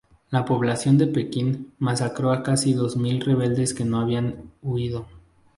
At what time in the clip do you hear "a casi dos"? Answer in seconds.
2.31-2.97